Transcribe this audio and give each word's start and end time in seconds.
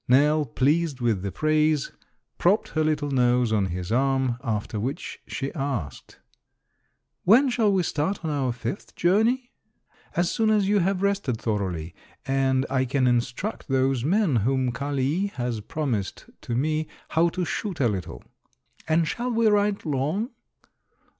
Nell, 0.07 0.45
pleased 0.45 0.99
with 0.99 1.21
the 1.21 1.31
praise, 1.31 1.91
propped 2.39 2.69
her 2.69 2.83
little 2.83 3.11
nose 3.11 3.53
on 3.53 3.67
his 3.67 3.91
arm; 3.91 4.39
after 4.43 4.79
which 4.79 5.19
she 5.27 5.53
asked: 5.53 6.17
"When 7.23 7.49
shall 7.49 7.71
we 7.71 7.83
start 7.83 8.25
on 8.25 8.31
our 8.31 8.51
fifth 8.51 8.95
journey?" 8.95 9.51
"As 10.15 10.31
soon 10.31 10.49
as 10.49 10.67
you 10.67 10.79
have 10.79 11.03
rested 11.03 11.39
thoroughly, 11.39 11.93
and 12.25 12.65
I 12.67 12.83
can 12.85 13.05
instruct 13.05 13.67
those 13.67 14.03
men 14.03 14.37
whom 14.37 14.71
Kali 14.71 15.27
has 15.35 15.61
promised 15.61 16.27
to 16.41 16.55
me 16.55 16.87
how 17.09 17.29
to 17.29 17.45
shoot 17.45 17.79
a 17.79 17.87
little." 17.87 18.23
"And 18.87 19.07
shall 19.07 19.29
we 19.29 19.45
ride 19.49 19.85
long?" 19.85 20.31